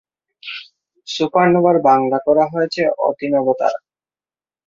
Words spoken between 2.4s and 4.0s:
হয়েছে অতিনবতারা।